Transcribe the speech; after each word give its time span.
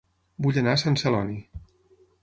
Vull 0.45 0.57
anar 0.63 0.73
a 0.77 0.81
Sant 0.85 0.99
Celoni 1.03 1.39